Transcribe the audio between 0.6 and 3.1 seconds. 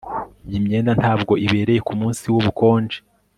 myenda ntabwo ibereye kumunsi wubukonje